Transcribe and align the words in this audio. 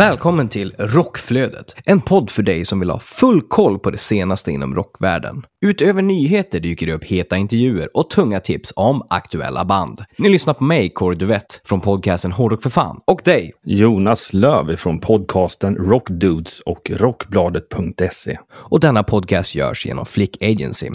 Välkommen 0.00 0.48
till 0.48 0.74
Rockflödet, 0.78 1.74
en 1.84 2.00
podd 2.00 2.30
för 2.30 2.42
dig 2.42 2.64
som 2.64 2.80
vill 2.80 2.90
ha 2.90 2.98
full 3.00 3.42
koll 3.42 3.78
på 3.78 3.90
det 3.90 3.98
senaste 3.98 4.50
inom 4.50 4.74
rockvärlden. 4.74 5.42
Utöver 5.60 6.02
nyheter 6.02 6.60
dyker 6.60 6.86
det 6.86 6.92
upp 6.92 7.04
heta 7.04 7.36
intervjuer 7.36 7.96
och 7.96 8.10
tunga 8.10 8.40
tips 8.40 8.72
om 8.76 9.06
aktuella 9.10 9.64
band. 9.64 10.04
Ni 10.18 10.28
lyssnar 10.28 10.54
på 10.54 10.64
mig, 10.64 10.90
Kåre 10.90 11.14
Duvett, 11.14 11.60
från 11.64 11.80
podcasten 11.80 12.32
Hårdrock 12.32 12.62
för 12.62 12.70
fan, 12.70 13.00
och 13.04 13.20
dig. 13.24 13.52
Jonas 13.64 14.32
Löv 14.32 14.76
från 14.76 15.00
podcasten 15.00 15.76
Rockdudes 15.76 16.60
och 16.60 16.90
Rockbladet.se. 16.90 18.38
Och 18.52 18.80
denna 18.80 19.02
podcast 19.02 19.54
görs 19.54 19.86
genom 19.86 20.06
Flick 20.06 20.42
Agency. 20.42 20.90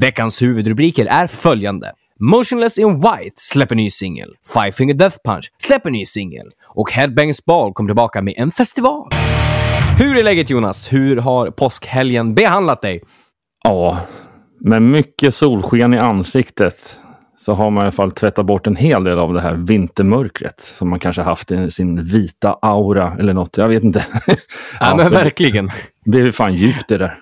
Veckans 0.00 0.42
huvudrubriker 0.42 1.06
är 1.06 1.26
följande. 1.26 1.92
Motionless 2.20 2.78
in 2.78 2.94
White 2.94 3.36
släpper 3.36 3.74
ny 3.74 3.90
singel. 3.90 4.34
Five 4.54 4.72
Finger 4.72 4.94
Death 4.94 5.16
Punch 5.24 5.52
släpper 5.58 5.90
ny 5.90 6.06
singel. 6.06 6.46
Och 6.66 6.92
Headbangers 6.92 7.44
Ball 7.44 7.72
kommer 7.72 7.88
tillbaka 7.88 8.22
med 8.22 8.34
en 8.36 8.50
festival. 8.50 9.08
Hur 9.98 10.16
är 10.16 10.22
läget 10.22 10.50
Jonas? 10.50 10.92
Hur 10.92 11.16
har 11.16 11.50
påskhelgen 11.50 12.34
behandlat 12.34 12.82
dig? 12.82 13.02
Ja, 13.64 14.00
med 14.60 14.82
mycket 14.82 15.34
solsken 15.34 15.94
i 15.94 15.98
ansiktet 15.98 17.00
så 17.40 17.54
har 17.54 17.70
man 17.70 17.82
i 17.82 17.84
alla 17.84 17.92
fall 17.92 18.12
tvättat 18.12 18.46
bort 18.46 18.66
en 18.66 18.76
hel 18.76 19.04
del 19.04 19.18
av 19.18 19.34
det 19.34 19.40
här 19.40 19.54
vintermörkret 19.54 20.60
som 20.60 20.90
man 20.90 20.98
kanske 20.98 21.22
haft 21.22 21.50
i 21.50 21.70
sin 21.70 22.04
vita 22.04 22.58
aura 22.62 23.16
eller 23.18 23.34
något. 23.34 23.56
Jag 23.58 23.68
vet 23.68 23.84
inte. 23.84 24.06
Ja, 24.80 24.96
men 24.96 25.10
verkligen. 25.10 25.70
Det 26.04 26.10
blev 26.10 26.32
fan 26.32 26.54
djupt 26.54 26.88
det 26.88 26.98
där. 26.98 27.18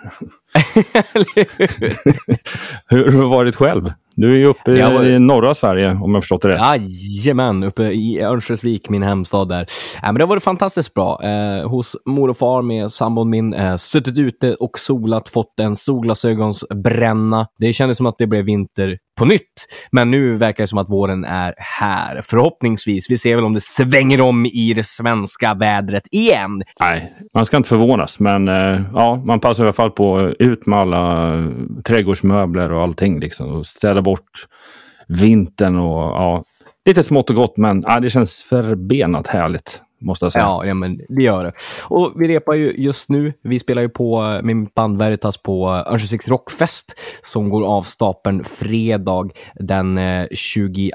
Hur 2.89 3.05
har 3.05 3.11
du 3.23 3.29
varit 3.29 3.57
själv? 3.57 3.93
Du 4.17 4.33
är 4.35 4.39
ju 4.39 4.45
uppe 4.47 4.73
Jag 4.73 4.91
var- 4.93 5.05
i 5.05 5.19
norra 5.19 5.55
Sverige 5.55 5.91
om 6.03 6.15
jag 6.15 6.23
förstått 6.23 6.43
det 6.43 6.49
rätt. 6.49 6.61
Jajamän, 6.61 7.63
uppe 7.65 7.83
i 7.83 8.21
Örnsköldsvik, 8.23 8.89
min 8.89 9.03
hemstad 9.03 9.49
där. 9.49 9.67
Ja, 10.03 10.05
men 10.07 10.15
det 10.15 10.23
har 10.23 10.29
varit 10.29 10.43
fantastiskt 10.43 10.95
bra. 10.95 11.21
Eh, 11.25 11.69
hos 11.69 11.97
mor 12.07 12.31
och 12.31 12.37
far 12.37 12.63
med 12.63 12.91
sambon 12.91 13.31
min. 13.31 13.55
Eh, 13.55 13.77
suttit 13.77 14.19
ute 14.19 14.55
och 14.55 14.79
solat, 14.79 15.29
fått 15.29 15.61
en 15.61 15.77
solglasögonsbränna. 15.77 17.47
Det 17.59 17.73
kändes 17.73 17.97
som 17.97 18.07
att 18.07 18.19
det 18.19 18.27
blev 18.27 18.45
vinter 18.45 18.99
på 19.19 19.25
nytt. 19.25 19.67
Men 19.91 20.11
nu 20.11 20.37
verkar 20.37 20.63
det 20.65 20.69
som 20.69 20.79
att 20.79 20.91
våren 20.91 21.25
är 21.25 21.55
här. 21.57 22.23
Förhoppningsvis. 22.25 23.11
Vi 23.11 23.19
ser 23.19 23.35
väl 23.35 23.45
om 23.45 23.55
det 23.55 23.61
svänger 23.61 24.21
om 24.21 24.47
i 24.47 24.75
det 24.77 24.87
svenska 24.87 25.55
vädret 25.55 26.03
igen. 26.11 26.63
Nej, 26.81 27.13
man 27.35 27.47
ska 27.47 27.57
inte 27.57 27.69
förvånas, 27.69 28.21
men 28.21 28.49
eh, 28.49 28.81
ja, 28.95 29.23
man 29.25 29.41
passar 29.41 29.65
i 29.65 29.67
alla 29.67 29.73
fall 29.73 29.91
på 29.91 30.19
att 30.19 30.35
ut 30.39 30.67
med 30.67 30.79
alla 30.79 31.35
eh, 31.35 31.51
trädgårdsmöbler 31.85 32.73
och 32.73 32.83
allting 32.83 33.21
liksom 33.21 33.49
och 33.49 33.67
städa 33.67 34.03
bort 34.03 34.47
vintern 35.09 35.77
och 35.77 36.03
ja, 36.03 36.45
lite 36.87 37.03
smått 37.03 37.31
och 37.31 37.37
gott, 37.37 37.57
men 37.57 37.85
ja, 37.87 38.01
det 38.01 38.11
känns 38.11 38.37
förbenat 38.37 39.27
härligt 39.27 39.83
måste 40.01 40.25
jag 40.25 40.33
säga. 40.33 40.45
Ja, 40.45 40.67
ja, 40.67 40.75
men 40.75 41.01
det 41.09 41.23
gör 41.23 41.45
det. 41.45 41.53
Och 41.83 42.13
vi 42.17 42.29
repar 42.29 42.55
ju 42.55 42.73
just 42.73 43.09
nu. 43.09 43.33
Vi 43.43 43.59
spelar 43.59 43.83
ju 43.83 43.89
på 43.89 44.23
eh, 44.23 44.43
mitt 44.43 44.75
band 44.75 44.99
Veritas 44.99 45.43
på 45.43 45.67
eh, 45.67 45.93
Örnsköldsviks 45.93 46.29
Rockfest 46.29 46.95
som 47.23 47.49
går 47.49 47.67
av 47.67 47.83
stapeln 47.83 48.45
fredag 48.45 49.29
den 49.55 49.99
eh, 49.99 50.27
22 50.33 50.91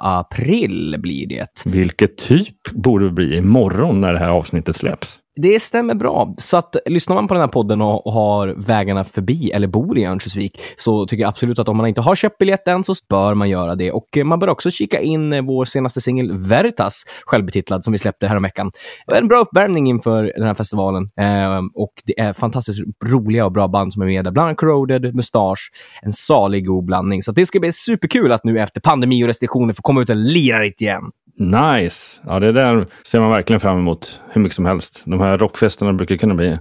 april 0.00 0.96
blir 0.98 1.26
det. 1.26 1.62
Vilket 1.64 2.18
typ 2.18 2.70
borde 2.72 3.04
det 3.04 3.12
bli 3.12 3.36
imorgon 3.36 4.00
när 4.00 4.12
det 4.12 4.18
här 4.18 4.30
avsnittet 4.30 4.76
släpps. 4.76 5.18
Det 5.40 5.62
stämmer 5.62 5.94
bra. 5.94 6.34
Så 6.38 6.56
att 6.56 6.76
lyssnar 6.86 7.14
man 7.14 7.28
på 7.28 7.34
den 7.34 7.40
här 7.40 7.48
podden 7.48 7.82
och 7.82 7.98
och 8.08 8.14
har 8.14 8.48
vägarna 8.48 9.04
förbi 9.04 9.50
eller 9.50 9.66
bor 9.66 9.98
i 9.98 10.04
Örnsköldsvik 10.04 10.60
så 10.76 11.06
tycker 11.06 11.22
jag 11.22 11.28
absolut 11.28 11.58
att 11.58 11.68
om 11.68 11.76
man 11.76 11.86
inte 11.86 12.00
har 12.00 12.14
köpt 12.14 12.38
biljett 12.38 12.68
än 12.68 12.84
så 12.84 12.94
bör 13.08 13.34
man 13.34 13.48
göra 13.48 13.74
det. 13.74 13.92
Och 13.92 14.16
eh, 14.16 14.24
man 14.24 14.38
bör 14.38 14.48
också 14.48 14.70
kika 14.70 15.00
in 15.00 15.32
eh, 15.32 15.42
vår 15.42 15.64
senaste 15.64 16.00
singel 16.00 16.32
Veritas, 16.32 17.02
självbetitlad, 17.26 17.84
som 17.84 17.92
vi 17.92 17.98
släppte 17.98 18.26
häromveckan. 18.26 18.70
En 19.06 19.28
bra 19.28 19.40
uppvärmning 19.40 19.88
inför 19.88 20.32
den 20.36 20.46
här 20.46 20.54
festivalen. 20.54 21.08
Eh, 21.16 21.60
och 21.74 21.92
det 22.04 22.20
är 22.20 22.32
fantastiskt 22.32 22.80
roliga 23.04 23.44
och 23.44 23.52
bra 23.52 23.68
band 23.68 23.92
som 23.92 24.02
är 24.02 24.06
med 24.06 24.24
där. 24.24 24.30
Bland 24.30 24.46
annat 24.46 24.58
Corroded, 24.58 25.14
Mustache, 25.14 25.70
en 26.02 26.12
salig 26.12 26.66
god 26.66 26.84
blandning. 26.84 27.22
Så 27.22 27.30
att 27.30 27.36
det 27.36 27.46
ska 27.46 27.60
bli 27.60 27.72
superkul 27.72 28.32
att 28.32 28.44
nu 28.44 28.60
efter 28.60 28.80
pandemi 28.80 29.24
och 29.24 29.28
restriktioner 29.28 29.72
få 29.72 29.82
komma 29.82 30.02
ut 30.02 30.10
och 30.10 30.16
lira 30.16 30.58
lite 30.58 30.84
igen. 30.84 31.02
Nice! 31.38 32.20
Ja, 32.26 32.40
det 32.40 32.52
där 32.52 32.86
ser 33.04 33.20
man 33.20 33.30
verkligen 33.30 33.60
fram 33.60 33.78
emot 33.78 34.20
hur 34.32 34.40
mycket 34.40 34.56
som 34.56 34.66
helst. 34.66 35.02
De 35.04 35.20
här 35.20 35.38
rockfesterna 35.38 35.92
brukar 35.92 36.16
kunna 36.16 36.34
bli 36.34 36.48
en 36.48 36.60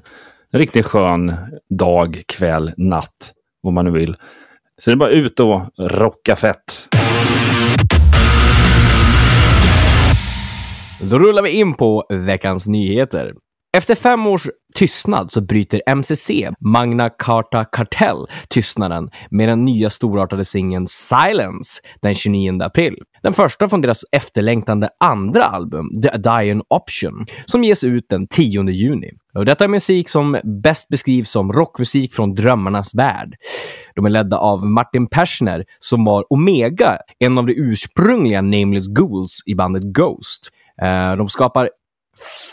riktigt 0.54 0.86
skön 0.86 1.36
dag, 1.70 2.22
kväll, 2.28 2.74
natt, 2.78 3.34
vad 3.62 3.74
man 3.74 3.86
nu 3.86 3.92
vill. 3.92 4.16
Så 4.78 4.90
det 4.90 4.94
är 4.94 4.96
bara 4.96 5.10
ut 5.10 5.40
och 5.40 5.62
rocka 5.78 6.36
fett. 6.36 6.88
Då 11.02 11.20
rullar 11.20 11.44
vi 11.44 11.50
in 11.52 11.74
på 11.74 12.06
veckans 12.10 12.68
nyheter. 12.68 13.34
Efter 13.78 13.96
fem 13.96 14.28
års 14.28 14.48
tystnad 14.76 15.32
så 15.32 15.42
bryter 15.42 15.82
MCC, 15.96 16.30
Magna 16.60 17.10
Carta 17.10 17.66
Cartel, 17.66 18.16
tystnaden 18.50 19.10
med 19.30 19.50
den 19.50 19.66
nya 19.66 19.90
storartade 19.90 20.46
singeln 20.46 20.88
Silence 20.88 21.82
den 22.02 22.16
29 22.16 22.62
april. 22.64 22.96
Den 23.24 23.34
första 23.34 23.70
från 23.70 23.82
deras 23.82 24.00
efterlängtande 24.12 24.90
andra 25.00 25.44
album, 25.44 25.90
The 26.02 26.18
Dion 26.18 26.62
Option, 26.70 27.26
som 27.46 27.64
ges 27.64 27.84
ut 27.84 28.06
den 28.10 28.28
10 28.28 28.70
juni. 28.70 29.12
Och 29.36 29.46
detta 29.46 29.64
är 29.64 29.68
musik 29.68 30.10
som 30.10 30.38
bäst 30.64 30.88
beskrivs 30.88 31.30
som 31.30 31.54
rockmusik 31.54 32.14
från 32.14 32.34
drömmarnas 32.34 32.96
värld. 32.96 33.36
De 33.96 34.06
är 34.06 34.10
ledda 34.10 34.38
av 34.38 34.66
Martin 34.66 35.08
Persner 35.08 35.66
som 35.80 36.06
var 36.06 36.34
Omega, 36.34 36.98
en 37.20 37.38
av 37.38 37.46
de 37.46 37.54
ursprungliga 37.58 38.42
Nameless 38.42 38.88
Ghouls 38.88 39.40
i 39.46 39.56
bandet 39.56 39.84
Ghost. 39.84 40.50
Eh, 40.82 41.16
de 41.16 41.30
skapar 41.30 41.70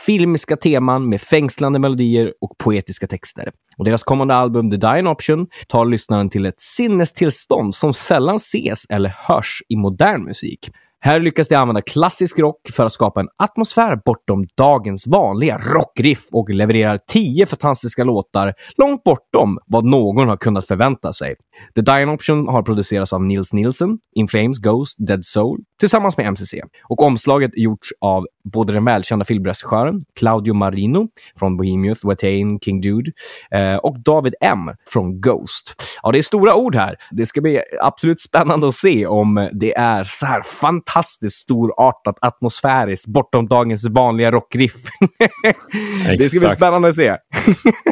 filmiska 0.07 0.57
teman 0.57 1.09
med 1.09 1.21
fängslande 1.21 1.79
melodier 1.79 2.33
och 2.41 2.59
poetiska 2.59 3.07
texter. 3.07 3.53
Och 3.77 3.85
deras 3.85 4.03
kommande 4.03 4.35
album 4.35 4.71
The 4.71 4.77
Dying 4.77 5.07
Option 5.07 5.47
tar 5.69 5.85
lyssnaren 5.85 6.29
till 6.29 6.47
ett 6.47 6.61
sinnestillstånd 6.61 7.75
som 7.75 7.95
sällan 7.95 8.37
ses 8.37 8.87
eller 8.89 9.15
hörs 9.19 9.63
i 9.69 9.77
modern 9.77 10.25
musik. 10.25 10.71
Här 11.05 11.21
lyckas 11.21 11.49
de 11.49 11.55
använda 11.55 11.83
klassisk 11.83 12.39
rock 12.39 12.61
för 12.73 12.85
att 12.85 12.93
skapa 12.93 13.21
en 13.21 13.29
atmosfär 13.37 14.01
bortom 14.05 14.47
dagens 14.57 15.07
vanliga 15.07 15.59
rockriff 15.59 16.29
och 16.33 16.51
levererar 16.51 16.99
tio 17.09 17.47
fantastiska 17.47 18.05
låtar 18.05 18.55
långt 18.77 19.05
bortom 19.05 19.59
vad 19.67 19.85
någon 19.85 20.29
har 20.29 20.37
kunnat 20.37 20.67
förvänta 20.67 21.13
sig. 21.13 21.35
The 21.75 21.81
Dying 21.81 22.09
Option 22.09 22.49
har 22.49 22.63
producerats 22.63 23.13
av 23.13 23.23
Nils 23.23 23.53
Nielsen, 23.53 23.99
In 24.15 24.29
Flames, 24.29 24.59
Ghost, 24.59 24.97
Dead 24.99 25.25
Soul 25.25 25.61
tillsammans 25.81 26.17
med 26.17 26.27
MCC. 26.27 26.55
Och 26.89 27.03
omslaget 27.03 27.51
gjorts 27.55 27.89
av 28.01 28.27
både 28.53 28.73
den 28.73 28.85
välkända 28.85 29.25
filmregissören 29.25 30.01
Claudio 30.19 30.55
Marino 30.55 31.09
från 31.39 31.57
Bohemians, 31.57 32.05
Watain, 32.05 32.61
King 32.61 32.81
Dude 32.81 33.13
eh, 33.51 33.77
och 33.77 34.03
David 34.03 34.35
M 34.41 34.59
från 34.89 35.21
Ghost. 35.21 35.75
Ja, 36.03 36.13
det 36.13 36.19
är 36.19 36.23
stora 36.23 36.55
ord 36.55 36.75
här. 36.75 36.97
Det 37.11 37.27
ska 37.27 37.41
bli 37.41 37.61
absolut 37.81 38.21
spännande 38.21 38.69
att 38.69 38.75
se 38.75 39.07
om 39.07 39.49
det 39.53 39.77
är 39.77 40.05
så 40.05 40.27
här 40.27 40.43
fantastiskt 40.43 41.37
storartat 41.37 42.19
atmosfäriskt 42.21 43.07
bortom 43.07 43.49
dagens 43.49 43.85
vanliga 43.85 44.31
rockriff. 44.31 44.75
det 46.19 46.29
ska 46.29 46.41
bli 46.41 46.49
spännande 46.49 46.89
att 46.89 46.95
se. 46.95 47.17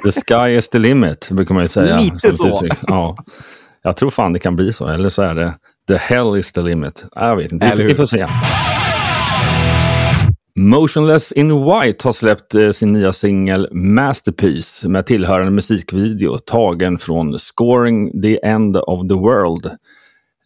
The 0.03 0.13
sky 0.13 0.57
is 0.57 0.69
the 0.69 0.79
limit, 0.79 1.29
brukar 1.31 1.55
man 1.55 1.65
ju 1.65 1.69
säga. 1.69 2.01
Lite 2.01 2.33
så. 2.33 2.69
Ja. 2.87 3.17
Jag 3.83 3.97
tror 3.97 4.11
fan 4.11 4.33
det 4.33 4.39
kan 4.39 4.57
bli 4.57 4.73
så. 4.73 4.89
Eller 4.89 5.09
så 5.09 5.23
är 5.23 5.35
det 5.35 5.55
the 5.89 5.97
hell 5.97 6.39
is 6.39 6.53
the 6.53 6.63
limit. 6.63 7.05
Jag 7.15 7.37
vet 7.37 7.53
inte. 7.53 7.75
Vi 7.77 7.95
får 7.95 8.07
se. 8.07 8.27
Motionless 10.59 11.33
in 11.33 11.65
White 11.65 12.09
har 12.09 12.13
släppt 12.13 12.55
eh, 12.55 12.71
sin 12.71 12.93
nya 12.93 13.13
singel 13.13 13.69
Masterpiece 13.73 14.85
med 14.85 15.07
tillhörande 15.07 15.51
musikvideo 15.51 16.39
tagen 16.39 16.99
från 16.99 17.39
Scoring 17.39 18.23
the 18.23 18.47
End 18.47 18.77
of 18.77 19.09
the 19.09 19.15
World. 19.15 19.67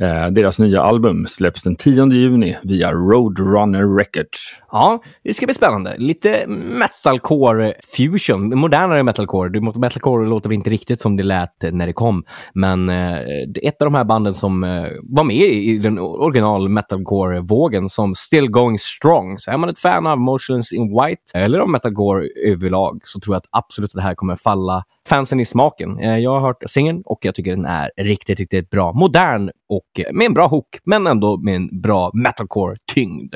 Eh, 0.00 0.26
deras 0.30 0.58
nya 0.58 0.82
album 0.82 1.26
släpps 1.26 1.62
den 1.62 1.76
10 1.76 2.12
juni 2.12 2.56
via 2.62 2.92
Roadrunner 2.92 3.96
Records. 3.96 4.62
Ja, 4.76 5.02
det 5.24 5.34
ska 5.34 5.46
bli 5.46 5.54
spännande. 5.54 5.94
Lite 5.98 6.46
metalcore 6.46 7.74
fusion, 7.96 8.58
modernare 8.58 9.02
metalcore. 9.02 9.60
Metalcore 9.60 10.28
låter 10.28 10.52
inte 10.52 10.70
riktigt 10.70 11.00
som 11.00 11.16
det 11.16 11.22
lät 11.22 11.72
när 11.72 11.86
det 11.86 11.92
kom, 11.92 12.24
men 12.54 12.88
eh, 12.88 13.18
ett 13.62 13.82
av 13.82 13.86
de 13.86 13.94
här 13.94 14.04
banden 14.04 14.34
som 14.34 14.64
eh, 14.64 14.86
var 15.02 15.24
med 15.24 15.36
i 15.36 15.78
den 15.78 15.98
original 15.98 16.68
metalcore-vågen 16.68 17.88
som 17.88 18.14
Still 18.14 18.50
Going 18.50 18.78
Strong. 18.78 19.38
Så 19.38 19.50
är 19.50 19.56
man 19.56 19.68
ett 19.68 19.78
fan 19.78 20.06
av 20.06 20.18
Motionless 20.18 20.72
in 20.72 20.88
White 20.88 21.22
eller 21.34 21.58
av 21.58 21.68
metalcore 21.68 22.28
överlag 22.46 23.00
så 23.04 23.20
tror 23.20 23.34
jag 23.34 23.38
att 23.38 23.48
absolut 23.50 23.90
att 23.90 23.94
det 23.94 24.02
här 24.02 24.14
kommer 24.14 24.36
falla 24.36 24.84
fansen 25.08 25.40
i 25.40 25.44
smaken. 25.44 25.98
Eh, 25.98 26.18
jag 26.18 26.30
har 26.30 26.40
hört 26.40 26.62
singeln 26.66 27.02
och 27.04 27.18
jag 27.22 27.34
tycker 27.34 27.50
den 27.50 27.66
är 27.66 27.90
riktigt, 27.96 28.38
riktigt 28.38 28.70
bra. 28.70 28.92
Modern 28.92 29.50
och 29.68 30.14
med 30.16 30.26
en 30.26 30.34
bra 30.34 30.46
hook, 30.46 30.78
men 30.84 31.06
ändå 31.06 31.36
med 31.36 31.56
en 31.56 31.80
bra 31.80 32.10
metalcore-tyngd. 32.14 33.34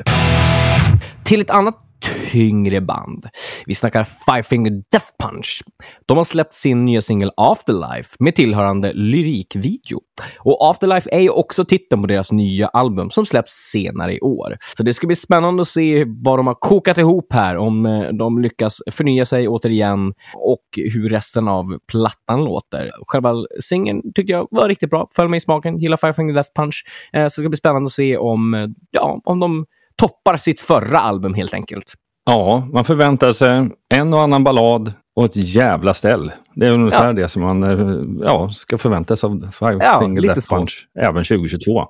Till 1.23 1.41
ett 1.41 1.49
annat 1.49 1.75
tyngre 2.31 2.81
band. 2.81 3.25
Vi 3.65 3.75
snackar 3.75 4.03
Five 4.03 4.43
Finger 4.43 4.71
Death 4.91 5.05
Punch. 5.19 5.63
De 6.05 6.17
har 6.17 6.23
släppt 6.23 6.53
sin 6.53 6.85
nya 6.85 7.01
singel 7.01 7.31
Afterlife 7.37 8.15
med 8.19 8.35
tillhörande 8.35 8.93
lyrikvideo. 8.93 10.01
Och 10.37 10.69
Afterlife 10.69 11.09
är 11.11 11.19
ju 11.19 11.29
också 11.29 11.65
titeln 11.65 12.01
på 12.01 12.07
deras 12.07 12.31
nya 12.31 12.67
album 12.67 13.09
som 13.09 13.25
släpps 13.25 13.51
senare 13.71 14.15
i 14.15 14.19
år. 14.19 14.57
Så 14.77 14.83
det 14.83 14.93
ska 14.93 15.07
bli 15.07 15.15
spännande 15.15 15.61
att 15.61 15.67
se 15.67 16.05
vad 16.07 16.39
de 16.39 16.47
har 16.47 16.53
kokat 16.59 16.97
ihop 16.97 17.33
här, 17.33 17.57
om 17.57 17.85
eh, 17.85 18.09
de 18.09 18.41
lyckas 18.41 18.81
förnya 18.91 19.25
sig 19.25 19.47
återigen 19.47 20.13
och 20.35 20.65
hur 20.93 21.09
resten 21.09 21.47
av 21.47 21.79
plattan 21.87 22.43
låter. 22.43 22.91
Själva 23.07 23.33
singeln 23.61 24.13
tycker 24.15 24.33
jag 24.33 24.47
var 24.51 24.67
riktigt 24.67 24.89
bra, 24.89 25.07
föll 25.15 25.29
mig 25.29 25.37
i 25.37 25.41
smaken, 25.41 25.77
gillar 25.77 25.97
Five 25.97 26.13
Finger 26.13 26.33
Death 26.33 26.49
Punch. 26.55 26.83
Eh, 27.13 27.21
så 27.21 27.23
det 27.23 27.43
ska 27.43 27.49
bli 27.49 27.57
spännande 27.57 27.85
att 27.85 27.91
se 27.91 28.17
om, 28.17 28.53
eh, 28.53 28.67
ja, 28.91 29.21
om 29.23 29.39
de 29.39 29.65
toppar 29.95 30.37
sitt 30.37 30.59
förra 30.59 30.99
album 30.99 31.33
helt 31.33 31.53
enkelt. 31.53 31.93
Ja, 32.25 32.67
man 32.73 32.85
förväntar 32.85 33.33
sig 33.33 33.69
en 33.93 34.13
och 34.13 34.21
annan 34.21 34.43
ballad 34.43 34.93
och 35.15 35.25
ett 35.25 35.35
jävla 35.35 35.93
ställ. 35.93 36.31
Det 36.55 36.67
är 36.67 36.71
ungefär 36.71 37.07
Ja. 37.07 37.13
det 37.13 37.27
som 37.29 37.41
man 37.41 37.63
eh, 37.63 38.25
ja, 38.27 38.49
ska 38.49 38.77
förvänta 38.77 39.15
sig 39.15 39.27
av 39.27 39.51
Five 39.51 39.77
Ja, 39.81 39.99
Finger 40.01 40.21
Death 40.21 40.39
så. 40.39 40.55
Punch 40.55 40.87
även 40.99 41.23
2022. 41.23 41.85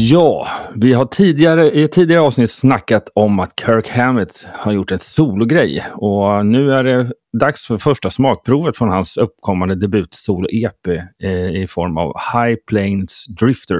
Ja, 0.00 0.48
vi 0.74 0.92
har 0.92 1.04
tidigare, 1.04 1.70
i 1.70 1.82
ett 1.82 1.92
tidigare 1.92 2.20
avsnitt 2.22 2.50
snackat 2.50 3.08
om 3.14 3.40
att 3.40 3.60
Kirk 3.66 3.88
Hammett 3.88 4.46
har 4.52 4.72
gjort 4.72 4.90
ett 4.90 5.02
sologrej 5.02 5.84
och 5.94 6.46
nu 6.46 6.72
är 6.72 6.84
det 6.84 7.12
dags 7.40 7.66
för 7.66 7.78
första 7.78 8.10
smakprovet 8.10 8.76
från 8.76 8.88
hans 8.88 9.16
uppkommande 9.16 9.74
debut-solo-EP 9.74 10.86
eh, 11.22 11.30
i 11.62 11.66
form 11.70 11.96
av 11.98 12.12
High 12.32 12.56
Plains 12.66 13.24
Drifter. 13.40 13.78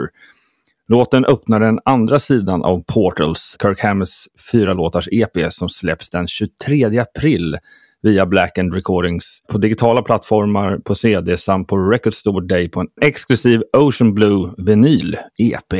Låten 0.90 1.24
öppnar 1.24 1.60
den 1.60 1.80
andra 1.84 2.18
sidan 2.18 2.64
av 2.64 2.82
Portals, 2.82 3.56
Kirk 3.62 3.80
Hammetts 3.80 4.28
fyra 4.52 4.74
låtars 4.74 5.08
EP 5.12 5.52
som 5.52 5.68
släpps 5.68 6.10
den 6.10 6.28
23 6.28 6.98
april 6.98 7.58
via 8.02 8.26
Black 8.26 8.58
End 8.58 8.74
Recordings 8.74 9.42
på 9.48 9.58
digitala 9.58 10.02
plattformar, 10.02 10.78
på 10.78 10.94
CD 10.94 11.36
samt 11.36 11.68
på 11.68 11.76
Record 11.76 12.14
Store 12.14 12.46
Day 12.46 12.68
på 12.68 12.80
en 12.80 12.88
exklusiv 13.00 13.62
Ocean 13.72 14.14
Blue 14.14 14.54
vinyl 14.58 15.16
EP. 15.38 15.74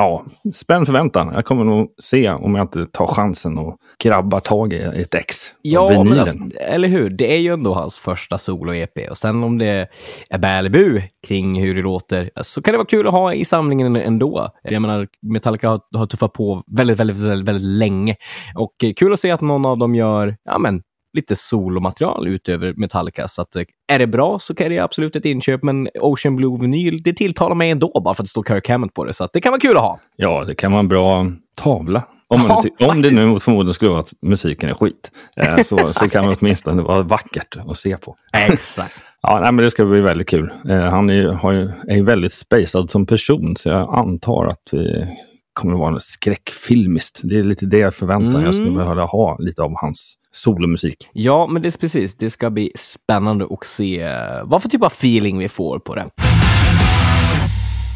Ja, 0.00 0.24
spänd 0.52 0.86
förväntan. 0.86 1.32
Jag 1.34 1.44
kommer 1.44 1.64
nog 1.64 1.94
se 2.02 2.30
om 2.30 2.54
jag 2.54 2.64
inte 2.64 2.86
tar 2.86 3.06
chansen 3.06 3.58
och 3.58 3.76
grabbar 4.02 4.40
tag 4.40 4.72
i 4.72 4.76
ett 4.76 5.14
ex 5.14 5.36
Ja, 5.62 5.88
men 6.04 6.20
alltså, 6.20 6.38
eller 6.60 6.88
hur? 6.88 7.10
Det 7.10 7.34
är 7.34 7.38
ju 7.38 7.52
ändå 7.52 7.74
hans 7.74 7.96
första 7.96 8.38
solo-EP. 8.38 9.10
Och 9.10 9.18
sen 9.18 9.44
om 9.44 9.58
det 9.58 9.88
är 10.30 10.38
bälibu 10.38 11.02
kring 11.26 11.62
hur 11.62 11.74
det 11.74 11.82
låter, 11.82 12.30
så 12.42 12.62
kan 12.62 12.72
det 12.72 12.78
vara 12.78 12.86
kul 12.86 13.06
att 13.06 13.12
ha 13.12 13.34
i 13.34 13.44
samlingen 13.44 13.96
ändå. 13.96 14.48
Jag 14.62 14.82
menar, 14.82 15.08
Metallica 15.22 15.68
har, 15.68 15.80
har 15.94 16.06
tuffat 16.06 16.32
på 16.32 16.62
väldigt, 16.76 17.00
väldigt, 17.00 17.16
väldigt, 17.16 17.48
väldigt 17.48 17.78
länge. 17.78 18.16
Och 18.54 18.72
kul 18.96 19.12
att 19.12 19.20
se 19.20 19.30
att 19.30 19.40
någon 19.40 19.66
av 19.66 19.78
dem 19.78 19.94
gör, 19.94 20.36
ja 20.44 20.58
men, 20.58 20.82
lite 21.12 21.36
solomaterial 21.36 22.28
utöver 22.28 22.74
Metallica. 22.76 23.28
Så 23.28 23.42
att, 23.42 23.56
eh, 23.56 23.62
är 23.92 23.98
det 23.98 24.06
bra 24.06 24.38
så 24.38 24.54
kan 24.54 24.68
det 24.68 24.78
absolut 24.78 25.16
ett 25.16 25.24
inköp, 25.24 25.62
men 25.62 25.88
Ocean 26.00 26.36
Blue 26.36 26.58
Vinyl, 26.60 27.02
det 27.02 27.12
tilltalar 27.12 27.54
mig 27.54 27.70
ändå 27.70 28.00
bara 28.04 28.14
för 28.14 28.22
att 28.22 28.26
det 28.26 28.30
står 28.30 28.44
Kirk 28.44 28.68
Hammett 28.68 28.94
på 28.94 29.04
det. 29.04 29.12
Så 29.12 29.24
att 29.24 29.32
det 29.32 29.40
kan 29.40 29.52
vara 29.52 29.60
kul 29.60 29.76
att 29.76 29.82
ha. 29.82 30.00
Ja, 30.16 30.44
det 30.44 30.54
kan 30.54 30.72
vara 30.72 30.80
en 30.80 30.88
bra 30.88 31.26
tavla. 31.56 32.02
Om, 32.28 32.46
Ja, 32.48 32.62
ty- 32.62 32.86
om 32.86 33.02
det 33.02 33.10
nu 33.10 33.26
mot 33.26 33.42
förmodan 33.42 33.74
skulle 33.74 33.90
vara 33.90 34.00
att 34.00 34.12
musiken 34.22 34.68
är 34.68 34.74
skit. 34.74 35.10
Eh, 35.36 35.56
så, 35.56 35.92
så 35.92 36.08
kan 36.08 36.26
det 36.28 36.36
åtminstone 36.40 36.82
vara 36.82 37.02
vackert 37.02 37.56
att 37.68 37.76
se 37.76 37.96
på. 37.96 38.16
Exakt. 38.48 38.94
Ja, 39.22 39.40
nej, 39.40 39.52
men 39.52 39.64
det 39.64 39.70
ska 39.70 39.84
bli 39.84 40.00
väldigt 40.00 40.28
kul. 40.28 40.50
Eh, 40.68 40.78
han 40.80 41.10
är 41.10 41.14
ju, 41.14 41.22
ju, 41.22 41.70
är 41.88 41.96
ju 41.96 42.04
väldigt 42.04 42.32
spacad 42.32 42.90
som 42.90 43.06
person, 43.06 43.56
så 43.56 43.68
jag 43.68 43.94
antar 43.98 44.46
att 44.46 44.62
vi 44.72 45.06
kommer 45.52 45.74
att 45.74 45.80
vara 45.80 45.98
skräckfilmiskt. 46.00 47.20
Det 47.22 47.38
är 47.38 47.44
lite 47.44 47.66
det 47.66 47.78
jag 47.78 47.94
förväntar 47.94 48.32
mig. 48.38 48.44
Jag 48.44 48.54
skulle 48.54 48.68
Mm. 48.70 48.88
vilja 48.88 49.04
ha 49.04 49.36
lite 49.38 49.62
av 49.62 49.72
hans 49.76 50.14
solomusik. 50.32 51.08
Ja, 51.12 51.46
men 51.46 51.62
det 51.62 51.74
är 51.74 51.78
precis. 51.78 52.16
Det 52.16 52.30
ska 52.30 52.50
bli 52.50 52.72
spännande 52.78 53.44
att 53.50 53.66
se 53.66 54.02
eh, 54.02 54.44
vad 54.44 54.62
för 54.62 54.68
typ 54.68 54.82
av 54.82 54.86
feeling 54.86 55.38
vi 55.38 55.48
får 55.48 55.78
på 55.78 55.94
det. 55.94 56.08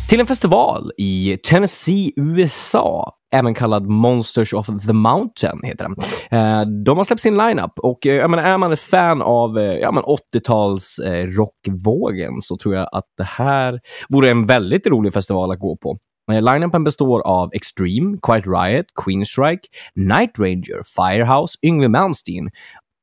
Till 0.09 0.21
en 0.21 0.27
festival 0.27 0.91
i 0.97 1.39
Tennessee, 1.49 2.13
USA, 2.17 3.13
även 3.33 3.55
kallad 3.55 3.87
Monsters 3.87 4.53
of 4.53 4.67
the 4.87 4.93
Mountain, 4.93 5.61
heter 5.63 5.85
den. 5.85 5.97
Eh, 6.31 6.67
de 6.85 6.97
har 6.97 7.05
släppt 7.05 7.23
sin 7.23 7.37
lineup 7.37 7.73
och 7.77 8.07
eh, 8.07 8.15
jag 8.15 8.31
menar, 8.31 8.43
är 8.43 8.59
man 8.59 8.73
ett 8.73 8.81
fan 8.81 9.23
av 9.23 9.59
ja, 9.61 10.17
80-tals 10.35 11.01
rockvågen 11.37 12.41
så 12.41 12.57
tror 12.57 12.75
jag 12.75 12.89
att 12.93 13.05
det 13.17 13.25
här 13.25 13.81
vore 14.09 14.31
en 14.31 14.47
väldigt 14.47 14.87
rolig 14.87 15.13
festival 15.13 15.53
att 15.53 15.59
gå 15.59 15.77
på. 15.77 15.99
Line-upen 16.29 16.85
består 16.85 17.23
av 17.27 17.51
Extreme, 17.53 18.19
Quiet 18.23 18.47
Riot, 18.47 18.95
Queenstrike, 18.95 19.69
Night 19.95 20.39
Ranger, 20.39 20.83
Firehouse, 20.85 21.57
Yngwie 21.63 21.89
Malmsteen, 21.89 22.51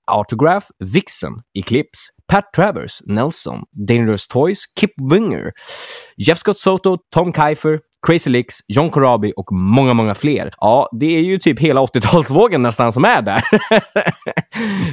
Autograph, 0.07 0.71
Vixen, 0.79 1.43
Eclipse, 1.53 2.11
Pat 2.27 2.51
Travers, 2.53 3.03
Nelson, 3.05 3.63
Dangerous 3.73 4.27
Toys, 4.27 4.67
Kip 4.75 4.91
Winger, 4.99 5.53
Jeff 6.17 6.39
Scott 6.39 6.57
Soto, 6.57 6.97
Tom 7.11 7.31
Kiefer, 7.31 7.81
Crazy 8.07 8.29
Licks, 8.29 8.55
John 8.67 8.89
Corabi 8.89 9.33
och 9.35 9.51
många, 9.51 9.93
många 9.93 10.15
fler. 10.15 10.51
Ja, 10.59 10.89
det 10.99 11.05
är 11.17 11.21
ju 11.21 11.37
typ 11.37 11.59
hela 11.59 11.81
80-talsvågen 11.81 12.57
nästan 12.57 12.91
som 12.91 13.05
är 13.05 13.21
där. 13.21 13.41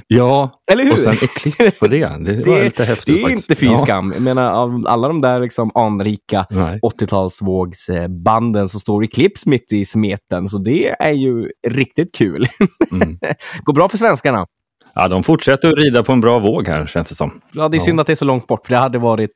Ja, 0.06 0.50
Eller 0.72 0.84
hur? 0.84 0.92
och 0.92 0.98
sen 0.98 1.12
Eclipse 1.22 1.70
på 1.70 1.86
det. 1.86 2.06
Det, 2.06 2.34
Det 2.34 2.50
var 2.50 2.58
är, 2.58 2.64
lite 2.64 2.84
häftigt 2.84 3.14
det 3.14 3.20
är 3.20 3.22
faktiskt. 3.22 3.50
inte 3.50 3.60
fy 3.60 3.66
Ja. 3.66 3.76
skam. 3.76 4.12
Jag 4.14 4.22
menar, 4.22 4.52
av 4.52 4.84
alla 4.88 5.08
de 5.08 5.20
där 5.20 5.40
liksom 5.40 5.70
anrika 5.74 6.46
Nej. 6.50 6.80
80-talsvågsbanden 6.82 8.66
så 8.68 8.78
står 8.78 9.04
Eclipse 9.04 9.48
mitt 9.48 9.72
i 9.72 9.84
smeten, 9.84 10.48
så 10.48 10.58
det 10.58 10.88
är 11.02 11.12
ju 11.12 11.50
riktigt 11.68 12.14
kul. 12.14 12.46
Mm. 12.92 13.18
Går 13.62 13.72
bra 13.72 13.88
för 13.88 13.98
svenskarna. 13.98 14.46
Ja, 14.94 15.08
de 15.08 15.22
fortsätter 15.22 15.68
att 15.68 15.76
rida 15.76 16.02
på 16.02 16.12
en 16.12 16.20
bra 16.20 16.38
våg 16.38 16.68
här, 16.68 16.86
känns 16.86 17.08
det 17.08 17.14
som. 17.14 17.40
Ja, 17.52 17.68
det 17.68 17.76
är 17.76 17.78
Ja. 17.78 17.84
synd 17.84 18.00
att 18.00 18.06
det 18.06 18.12
är 18.12 18.16
så 18.16 18.24
långt 18.24 18.46
bort, 18.46 18.66
för 18.66 18.74
det 18.74 18.80
hade 18.80 18.98
varit 18.98 19.30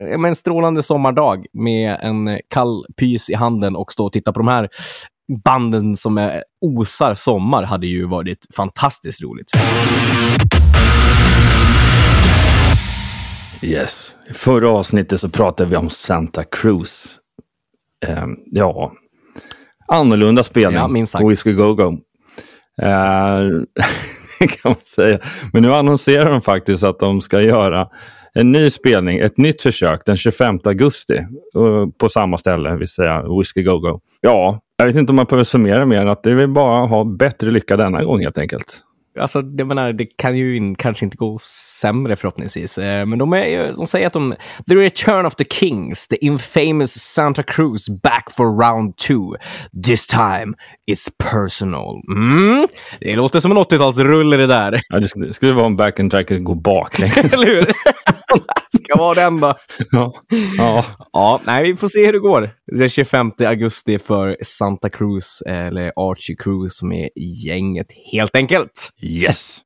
men 0.00 0.24
en 0.24 0.34
strålande 0.34 0.82
sommardag 0.82 1.46
med 1.52 1.98
en 2.00 2.38
kall 2.48 2.84
pys 2.96 3.30
i 3.30 3.34
handen 3.34 3.76
och 3.76 3.92
stå 3.92 4.06
och 4.06 4.12
titta 4.12 4.32
på 4.32 4.38
de 4.40 4.48
här 4.48 4.68
banden 5.44 5.96
som 5.96 6.18
är 6.18 6.44
osar 6.60 7.14
sommar 7.14 7.62
hade 7.62 7.86
ju 7.86 8.06
varit 8.06 8.46
fantastiskt 8.56 9.22
roligt. 9.22 9.50
Yes. 13.62 14.14
I 14.30 14.32
förra 14.32 14.70
avsnittet 14.70 15.20
så 15.20 15.28
pratade 15.28 15.70
vi 15.70 15.76
om 15.76 15.90
Santa 15.90 16.44
Cruz. 16.44 17.06
Ehm, 18.06 18.36
ja, 18.46 18.92
annorlunda 19.88 20.44
spelning 20.44 20.80
Ja, 20.80 20.88
minst 20.88 21.12
sagt. 21.12 21.24
Whiskey 21.28 21.52
Go 21.52 21.74
Go. 21.74 21.90
Det 24.38 24.46
kan 24.46 24.70
man 24.70 24.80
säga. 24.84 25.18
Men 25.52 25.62
nu 25.62 25.74
annonserar 25.74 26.30
de 26.30 26.42
faktiskt 26.42 26.84
att 26.84 26.98
de 26.98 27.20
ska 27.20 27.40
göra 27.40 27.88
en 28.34 28.52
ny 28.52 28.70
spelning, 28.70 29.18
ett 29.18 29.38
nytt 29.38 29.62
försök 29.62 30.02
den 30.06 30.16
25 30.16 30.58
augusti 30.64 31.16
eh, 31.16 31.86
på 31.98 32.08
samma 32.08 32.36
ställe, 32.36 32.76
vill 32.76 32.88
säga 32.88 33.22
Whiskey 33.38 33.62
Go 33.62 33.78
Go. 33.78 34.00
Ja, 34.20 34.60
jag 34.76 34.86
vet 34.86 34.96
inte 34.96 35.10
om 35.12 35.16
man 35.16 35.24
behöver 35.26 35.44
summera 35.44 35.86
mer 35.86 36.00
än 36.00 36.08
att 36.08 36.22
det 36.22 36.34
vill 36.34 36.48
bara 36.48 36.86
ha 36.86 37.04
bättre 37.04 37.50
lycka 37.50 37.76
denna 37.76 38.04
gång 38.04 38.20
helt 38.20 38.38
enkelt. 38.38 38.82
Alltså, 39.20 39.42
det, 39.42 39.64
menar, 39.64 39.92
det 39.92 40.06
kan 40.06 40.34
ju 40.38 40.56
in, 40.56 40.74
kanske 40.74 41.04
inte 41.04 41.16
gå 41.16 41.38
sämre 41.80 42.16
förhoppningsvis. 42.16 42.78
Eh, 42.78 43.06
Men 43.06 43.18
de, 43.18 43.32
är, 43.32 43.44
ju- 43.46 43.72
de 43.76 43.86
säger 43.86 44.06
att 44.06 44.12
de... 44.12 44.34
The 44.68 44.74
return 44.74 45.26
of 45.26 45.34
the 45.34 45.44
kings, 45.50 46.08
the 46.08 46.16
infamous 46.26 46.92
Santa 47.02 47.42
Cruz 47.42 47.88
back 48.02 48.24
for 48.36 48.44
round 48.62 48.96
two. 48.96 49.36
This 49.84 50.06
time 50.06 50.54
it's 50.90 51.08
personal. 51.32 52.00
Mm. 52.16 52.66
Det 53.00 53.16
låter 53.16 53.40
som 53.40 53.50
en 53.50 53.58
80-talsrulle 53.58 54.36
det 54.36 54.46
där. 54.46 54.80
Ja, 54.88 55.00
det 55.00 55.08
skulle, 55.08 55.26
det 55.26 55.32
skulle 55.34 55.52
vara 55.52 55.66
en 55.66 55.76
back 55.76 56.00
and 56.00 56.10
track 56.10 56.26
gå 56.30 56.54
baklänges. 56.54 57.32
Eller 57.34 57.46
hur? 57.46 57.64
Ska 58.84 58.96
vara 58.96 59.14
den 59.14 59.40
då. 59.40 59.54
ja. 59.90 60.12
ja. 60.58 60.84
Ja, 61.12 61.40
nej, 61.44 61.62
vi 61.62 61.76
får 61.76 61.88
se 61.88 62.06
hur 62.06 62.12
det 62.12 62.18
går. 62.18 62.50
Den 62.78 62.88
25 62.88 63.32
augusti 63.46 63.98
för 63.98 64.36
Santa 64.46 64.90
Cruz, 64.90 65.42
eller 65.46 65.92
Archie 65.96 66.36
Cruz 66.36 66.76
som 66.76 66.92
är 66.92 67.08
gänget 67.44 67.86
helt 68.12 68.36
enkelt. 68.36 68.90
Yes! 69.02 69.58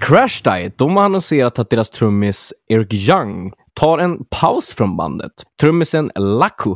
Crash 0.00 0.42
Diet, 0.44 0.78
de 0.78 0.96
har 0.96 1.04
annonserat 1.04 1.58
att 1.58 1.70
deras 1.70 1.90
trummis 1.90 2.52
Eric 2.68 2.94
Young 2.94 3.52
tar 3.74 3.98
en 3.98 4.24
paus 4.30 4.72
från 4.72 4.96
bandet. 4.96 5.32
Trummisen 5.60 6.10
Laku, 6.14 6.70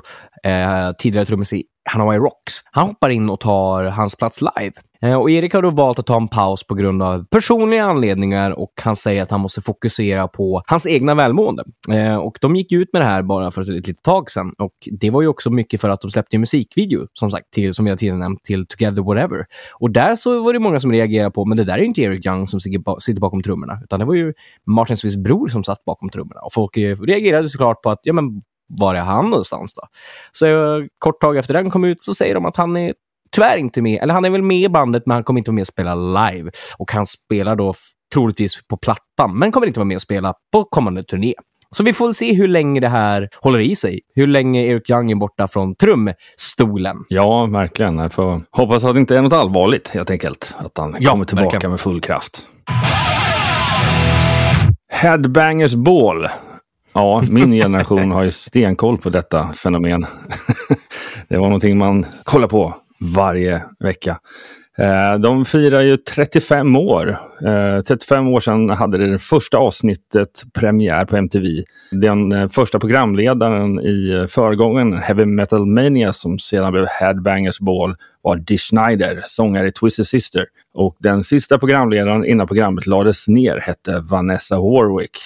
eh, 0.45 0.93
tidigare 0.99 1.25
trummis 1.27 1.53
i 1.53 1.65
Hanoi 1.91 2.19
Rocks, 2.19 2.55
han 2.71 2.87
hoppar 2.87 3.11
in 3.11 3.31
och 3.31 3.41
tar 3.41 3.85
hans 3.85 4.17
plats 4.17 4.41
live. 4.41 4.73
Eh, 5.05 5.21
och 5.21 5.31
Erik 5.31 5.55
har 5.55 5.63
då 5.63 5.71
valt 5.71 5.99
att 5.99 6.07
ta 6.07 6.17
en 6.17 6.29
paus 6.29 6.67
på 6.67 6.75
grund 6.75 7.03
av 7.03 7.25
personliga 7.25 7.85
anledningar 7.85 8.51
och 8.51 8.73
han 8.83 8.97
säger 8.97 9.23
att 9.23 9.31
han 9.31 9.41
måste 9.41 9.61
fokusera 9.61 10.29
på 10.29 10.63
hans 10.67 10.87
egna 10.87 11.15
välmående. 11.15 11.65
Eh, 11.91 12.17
och 12.17 12.39
de 12.41 12.57
gick 12.57 12.73
ut 12.73 12.93
med 12.93 13.03
det 13.03 13.07
här 13.07 13.23
bara 13.23 13.51
för 13.51 13.63
ett 13.63 13.69
litet 13.69 14.03
tag 14.03 14.31
sedan 14.31 14.53
och 14.59 14.73
det 15.01 15.11
var 15.11 15.23
ju 15.23 15.29
också 15.29 15.51
mycket 15.51 15.81
för 15.81 15.89
att 15.89 16.01
de 16.01 16.11
släppte 16.11 16.37
en 16.37 16.41
musikvideo, 16.41 17.07
som 17.13 17.31
sagt, 17.31 17.51
till, 17.51 17.75
som 17.75 17.87
jag 17.87 17.99
tidigare 17.99 18.19
nämnt, 18.19 18.45
till 18.45 18.67
Together 18.67 19.03
Whatever. 19.03 19.47
Och 19.73 19.91
där 19.91 20.15
så 20.15 20.43
var 20.43 20.53
det 20.53 20.59
många 20.59 20.81
som 20.81 20.93
reagerade 20.93 21.31
på, 21.31 21.45
men 21.45 21.57
det 21.57 21.65
där 21.65 21.75
är 21.75 21.79
ju 21.79 21.87
inte 21.87 22.03
Eric 22.03 22.27
Young 22.27 22.49
som 22.49 22.61
sitter 22.61 23.21
bakom 23.21 23.43
trummorna, 23.43 23.79
utan 23.85 24.01
det 24.01 24.07
var 24.07 24.15
ju 24.15 24.33
Martin 24.67 24.97
Swiss 24.97 25.17
bror 25.17 25.49
som 25.49 25.65
satt 25.65 25.85
bakom 25.85 26.11
trummorna. 26.11 26.41
Och 26.41 26.53
folk 26.53 26.77
eh, 26.77 26.97
reagerade 26.97 27.49
såklart 27.49 27.83
på 27.83 27.91
att, 27.91 28.01
ja 28.03 28.13
men 28.13 28.43
var 28.69 28.95
är 28.95 29.01
han 29.01 29.31
någonstans 29.31 29.75
då? 29.75 29.83
Så 30.33 30.47
kort 30.99 31.21
tag 31.21 31.37
efter 31.37 31.55
den 31.55 31.71
kom 31.71 31.85
ut 31.85 32.05
så 32.05 32.15
säger 32.15 32.35
de 32.35 32.45
att 32.47 32.57
han 32.57 32.77
är 32.77 32.95
tyvärr 33.35 33.57
inte 33.59 33.83
med, 33.83 34.03
eller 34.03 34.15
han 34.15 34.25
är 34.25 34.31
väl 34.31 34.43
med 34.43 34.61
i 34.61 34.69
bandet 34.69 35.03
men 35.07 35.15
han 35.15 35.25
kommer 35.25 35.41
inte 35.41 35.51
vara 35.51 35.55
med 35.55 35.63
och 35.63 35.67
spela 35.67 35.95
live. 35.95 36.51
Och 36.79 36.93
han 36.93 37.07
spelar 37.07 37.57
då 37.57 37.75
troligtvis 38.15 38.59
på 38.69 38.77
plattan, 38.77 39.39
men 39.39 39.53
kommer 39.53 39.67
inte 39.67 39.81
vara 39.81 39.87
med 39.87 39.95
och 39.97 40.03
spela 40.03 40.35
på 40.53 40.65
kommande 40.65 41.05
turné. 41.05 41.35
Så 41.77 41.83
vi 41.83 41.93
får 41.93 42.13
se 42.13 42.35
hur 42.35 42.49
länge 42.49 42.81
det 42.81 42.89
här 42.89 43.29
håller 43.41 43.61
i 43.61 43.77
sig. 43.77 44.01
Hur 44.15 44.27
länge 44.27 44.63
Eric 44.67 44.91
Young 44.91 45.11
är 45.11 45.15
borta 45.17 45.49
från 45.49 45.75
trumstolen. 45.75 46.97
Ja, 47.09 47.47
verkligen. 47.47 47.99
Jag 47.99 48.13
får 48.13 48.41
hoppas 48.51 48.85
att 48.85 48.95
det 48.95 49.01
inte 49.01 49.17
är 49.19 49.23
något 49.23 49.33
allvarligt 49.33 49.89
helt 49.89 50.11
enkelt. 50.11 50.55
Att 50.59 50.79
han 50.79 50.97
Ja, 51.01 51.11
kommer 51.11 51.25
tillbaka 51.25 51.49
verkligen. 51.51 51.71
med 51.71 51.81
full 51.81 52.01
kraft. 52.01 52.47
Headbangers 54.93 55.75
Ball. 55.75 56.29
Ja, 56.93 57.23
min 57.31 57.53
generation 57.63 58.11
har 58.11 58.23
ju 58.23 58.31
stenkoll 58.31 58.99
på 58.99 59.11
detta 59.11 59.53
fenomen. 59.53 60.07
det 61.29 61.37
var 61.37 61.47
någonting 61.47 61.79
man 61.79 62.07
kollar 62.25 62.49
på 62.49 62.75
varje 63.05 63.63
vecka. 63.81 64.19
Eh, 64.79 65.19
De 65.19 65.45
firar 65.45 65.81
ju 65.81 65.97
35 65.97 66.77
år. 66.77 67.19
Eh, 67.47 67.83
35 67.83 68.29
år 68.29 68.41
sedan 68.41 68.71
hade 68.71 68.99
det, 68.99 69.13
det 69.13 69.19
första 69.19 69.59
avsnittet 69.59 70.43
premiär 70.55 71.05
på 71.05 71.17
MTV. 71.17 71.65
Den 71.91 72.33
eh, 72.33 72.49
första 72.49 72.79
programledaren 72.79 73.81
i 73.81 74.11
eh, 74.11 74.27
föregången 74.27 74.93
Heavy 74.99 75.25
Metal 75.25 75.67
Mania 75.67 76.13
som 76.13 76.39
sedan 76.39 76.73
blev 76.73 76.87
Headbangers 76.87 77.59
Ball 77.61 77.97
var 78.23 78.37
Dee 78.37 78.59
Schneider, 78.59 79.23
sångare 79.25 79.69
i 79.69 79.73
Twisted 79.73 80.07
Sister. 80.07 80.45
Och 80.75 80.97
den 80.99 81.25
sista 81.25 81.59
programledaren 81.59 82.25
innan 82.25 82.47
programmet 82.47 82.87
lades 82.87 83.29
ner 83.29 83.61
hette 83.61 84.01
Vanessa 84.01 84.57
Warwick. 84.57 85.19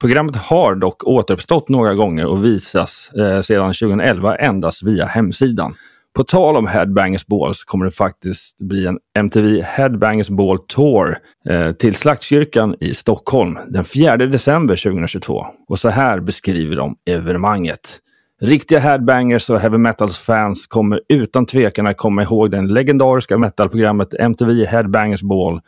Programmet 0.00 0.36
har 0.36 0.74
dock 0.74 1.04
återuppstått 1.04 1.68
några 1.68 1.94
gånger 1.94 2.26
och 2.26 2.44
visas 2.44 3.10
eh, 3.18 3.40
sedan 3.40 3.72
2011 3.74 4.36
endast 4.36 4.82
via 4.82 5.06
hemsidan. 5.06 5.74
På 6.16 6.24
tal 6.24 6.56
om 6.56 6.66
Headbangers 6.66 7.26
Ball 7.26 7.54
så 7.54 7.64
kommer 7.66 7.84
det 7.84 7.90
faktiskt 7.90 8.58
bli 8.58 8.86
en 8.86 8.98
MTV 9.18 9.62
Headbangers 9.62 10.28
Ball 10.28 10.58
Tour 10.58 11.18
eh, 11.48 11.72
till 11.72 11.94
Slaktkyrkan 11.94 12.76
i 12.80 12.94
Stockholm 12.94 13.58
den 13.68 13.84
4 13.84 14.16
december 14.16 14.76
2022. 14.76 15.46
Och 15.68 15.78
så 15.78 15.88
här 15.88 16.20
beskriver 16.20 16.76
de 16.76 16.96
evenemanget. 17.10 18.00
Riktiga 18.40 18.78
headbangers 18.78 19.50
och 19.50 19.60
heavy 19.60 19.78
metals-fans 19.78 20.66
kommer 20.66 21.00
utan 21.08 21.46
tvekan 21.46 21.86
att 21.86 21.96
komma 21.96 22.22
ihåg 22.22 22.50
det 22.50 22.62
legendariska 22.62 23.38
metalprogrammet 23.38 24.14
MTV 24.14 24.66
Headbangers 24.66 25.22
Ball. 25.22 25.60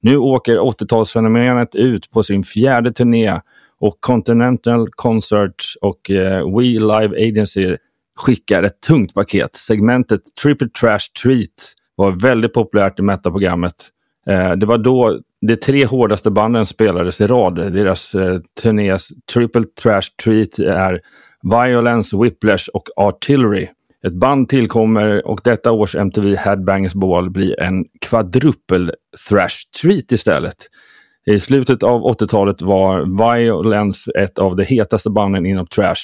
Nu 0.00 0.16
åker 0.16 0.56
80-talsfenomenet 0.56 1.76
ut 1.76 2.10
på 2.10 2.22
sin 2.22 2.44
fjärde 2.44 2.92
turné 2.92 3.40
och 3.80 4.00
Continental 4.00 4.88
Concerts 4.90 5.76
och 5.80 6.10
eh, 6.10 6.56
We 6.56 6.62
Live 6.62 7.28
Agency 7.28 7.76
skickar 8.18 8.62
ett 8.62 8.80
tungt 8.80 9.14
paket. 9.14 9.56
Segmentet 9.56 10.20
Triple 10.42 10.68
Trash 10.80 11.22
Treat 11.22 11.74
var 11.94 12.10
väldigt 12.10 12.52
populärt 12.52 12.98
i 12.98 13.02
metalprogrammet. 13.02 13.74
Eh, 14.26 14.52
det 14.52 14.66
var 14.66 14.78
då 14.78 15.20
de 15.46 15.56
tre 15.56 15.84
hårdaste 15.84 16.30
banden 16.30 16.66
spelades 16.66 17.20
i 17.20 17.26
rad. 17.26 17.54
Deras 17.54 18.14
eh, 18.14 18.40
turnés 18.62 19.08
Triple 19.32 19.64
Trash 19.82 20.02
Treat 20.24 20.58
är 20.58 21.00
Violence, 21.42 22.16
Whiplash 22.16 22.68
och 22.72 22.88
Artillery. 22.96 23.68
Ett 24.06 24.14
band 24.14 24.48
tillkommer 24.48 25.26
och 25.26 25.40
detta 25.44 25.72
års 25.72 25.94
MTV 25.94 26.36
Headbangers 26.36 26.94
Ball 26.94 27.30
blir 27.30 27.60
en 27.60 27.84
kvadrupel 28.00 28.92
thrash 29.28 29.56
treat 29.82 30.12
istället. 30.12 30.56
I 31.26 31.40
slutet 31.40 31.82
av 31.82 32.02
80-talet 32.02 32.62
var 32.62 33.00
Violence 33.34 34.10
ett 34.18 34.38
av 34.38 34.56
de 34.56 34.64
hetaste 34.64 35.10
banden 35.10 35.46
inom 35.46 35.66
trash. 35.66 35.94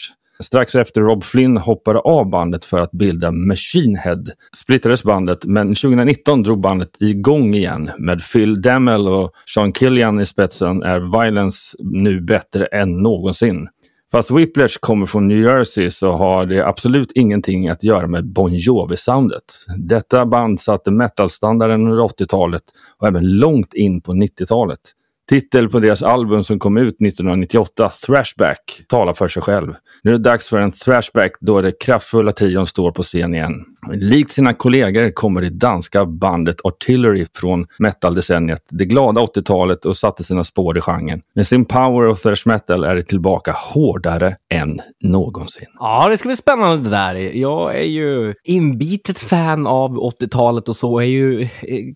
Strax 0.40 0.74
efter 0.74 1.00
Rob 1.00 1.24
Flynn 1.24 1.56
hoppade 1.56 1.98
av 1.98 2.30
bandet 2.30 2.64
för 2.64 2.78
att 2.78 2.90
bilda 2.90 3.30
Machine 3.30 3.96
Head 3.96 4.24
splittrades 4.56 5.02
bandet, 5.02 5.44
men 5.44 5.74
2019 5.74 6.42
drog 6.42 6.60
bandet 6.60 6.96
igång 7.00 7.54
igen. 7.54 7.90
Med 7.98 8.22
Phil 8.32 8.62
Demmel 8.62 9.08
och 9.08 9.32
Sean 9.54 9.72
Killian 9.72 10.20
i 10.20 10.26
spetsen 10.26 10.82
är 10.82 11.22
Violence 11.22 11.76
nu 11.78 12.20
bättre 12.20 12.66
än 12.66 13.02
någonsin. 13.02 13.68
Fast 14.12 14.30
Whiplash 14.30 14.78
kommer 14.80 15.06
från 15.06 15.28
New 15.28 15.42
Jersey 15.42 15.90
så 15.90 16.12
har 16.12 16.46
det 16.46 16.66
absolut 16.66 17.12
ingenting 17.14 17.68
att 17.68 17.82
göra 17.82 18.06
med 18.06 18.26
Bon 18.26 18.54
Jovi-soundet. 18.54 19.44
Detta 19.78 20.26
band 20.26 20.60
satte 20.60 20.90
metalstandarden 20.90 21.86
under 21.86 22.02
80-talet 22.02 22.62
och 22.98 23.08
även 23.08 23.36
långt 23.36 23.74
in 23.74 24.00
på 24.00 24.12
90-talet. 24.12 24.80
Titel 25.28 25.68
på 25.68 25.80
deras 25.80 26.02
album 26.02 26.44
som 26.44 26.58
kom 26.58 26.76
ut 26.76 26.94
1998, 27.02 27.90
Thrashback, 28.06 28.82
talar 28.88 29.14
för 29.14 29.28
sig 29.28 29.42
själv. 29.42 29.74
Nu 30.02 30.10
är 30.10 30.18
det 30.18 30.24
dags 30.24 30.48
för 30.48 30.58
en 30.58 30.72
thrashback 30.72 31.32
då 31.40 31.60
det 31.60 31.72
kraftfulla 31.80 32.32
trion 32.32 32.66
står 32.66 32.92
på 32.92 33.02
scen 33.02 33.34
igen. 33.34 33.64
Likt 33.92 34.32
sina 34.32 34.54
kollegor 34.54 35.10
kommer 35.10 35.40
det 35.40 35.50
danska 35.50 36.06
bandet 36.06 36.56
Artillery 36.64 37.26
från 37.34 37.66
metal-decenniet, 37.78 38.62
det 38.70 38.84
glada 38.84 39.20
80-talet 39.20 39.84
och 39.84 39.96
satte 39.96 40.24
sina 40.24 40.44
spår 40.44 40.78
i 40.78 40.80
genren. 40.80 41.20
Med 41.34 41.46
sin 41.46 41.64
power 41.64 42.08
och 42.08 42.18
thrash 42.20 42.42
metal 42.44 42.84
är 42.84 42.94
det 42.94 43.02
tillbaka 43.02 43.54
hårdare 43.56 44.36
än 44.52 44.80
någonsin. 45.00 45.66
Ja, 45.78 46.08
det 46.08 46.16
ska 46.16 46.28
bli 46.28 46.36
spännande 46.36 46.84
det 46.84 46.90
där. 46.90 47.14
Jag 47.14 47.76
är 47.76 47.86
ju 47.86 48.34
inbitet 48.44 49.18
fan 49.18 49.66
av 49.66 49.90
80-talet 49.90 50.68
och 50.68 50.76
så. 50.76 51.00
Jag 51.02 51.08
är 51.08 51.12
ju 51.12 51.42
eh, 51.42 51.48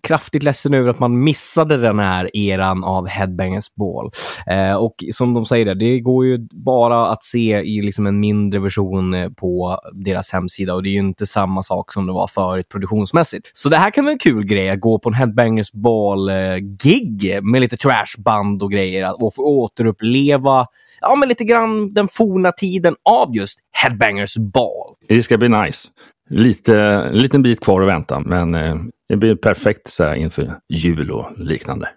kraftigt 0.03 0.43
ledsen 0.43 0.73
över 0.73 0.89
att 0.89 0.99
man 0.99 1.23
missade 1.23 1.77
den 1.77 1.99
här 1.99 2.37
eran 2.37 2.83
av 2.83 3.07
Headbangers 3.07 3.73
Ball. 3.75 4.09
Eh, 4.47 4.73
och 4.73 4.95
som 5.13 5.33
de 5.33 5.45
säger, 5.45 5.75
det 5.75 5.99
går 5.99 6.25
ju 6.25 6.47
bara 6.51 7.07
att 7.07 7.23
se 7.23 7.61
i 7.61 7.81
liksom 7.81 8.07
en 8.07 8.19
mindre 8.19 8.59
version 8.59 9.13
eh, 9.13 9.29
på 9.29 9.79
deras 9.93 10.31
hemsida 10.31 10.73
och 10.75 10.83
det 10.83 10.89
är 10.89 10.93
ju 10.93 10.99
inte 10.99 11.25
samma 11.25 11.63
sak 11.63 11.78
som 11.87 12.05
det 12.05 12.13
var 12.13 12.27
förut 12.27 12.69
produktionsmässigt. 12.69 13.49
Så 13.53 13.69
det 13.69 13.77
här 13.77 13.91
kan 13.91 14.03
vara 14.03 14.11
en 14.11 14.19
kul 14.19 14.45
grej, 14.45 14.69
att 14.69 14.79
gå 14.79 14.99
på 14.99 15.09
en 15.09 15.15
Headbangers 15.15 15.71
Ball-gig 15.71 17.39
med 17.43 17.61
lite 17.61 17.77
trashband 17.77 18.63
och 18.63 18.71
grejer 18.71 19.23
och 19.23 19.35
få 19.35 19.41
återuppleva 19.41 20.65
ja, 21.01 21.15
men 21.15 21.29
lite 21.29 21.43
grann 21.43 21.93
den 21.93 22.07
forna 22.07 22.51
tiden 22.51 22.95
av 23.03 23.35
just 23.35 23.59
Headbangers 23.71 24.37
Ball. 24.37 24.95
Det 25.07 25.23
ska 25.23 25.37
bli 25.37 25.49
nice. 25.49 25.87
Lite, 26.29 26.79
en 26.79 27.21
liten 27.21 27.41
bit 27.43 27.59
kvar 27.59 27.81
att 27.81 27.87
vänta, 27.87 28.19
men 28.19 28.55
eh, 28.55 28.75
det 29.09 29.15
blir 29.15 29.35
perfekt 29.35 29.93
så 29.93 30.03
här, 30.03 30.15
inför 30.15 30.53
jul 30.73 31.11
och 31.11 31.31
liknande. 31.37 31.89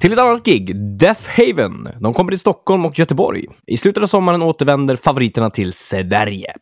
Till 0.00 0.12
ett 0.12 0.18
annat 0.18 0.44
gig, 0.44 0.76
Death 0.98 1.22
Haven. 1.28 1.88
De 2.00 2.14
kommer 2.14 2.32
till 2.32 2.38
Stockholm 2.38 2.86
och 2.86 2.98
Göteborg. 2.98 3.44
I 3.66 3.76
slutet 3.76 4.02
av 4.02 4.06
sommaren 4.06 4.42
återvänder 4.42 4.96
favoriterna 4.96 5.50
till 5.50 5.72
Sverige. 5.72 6.52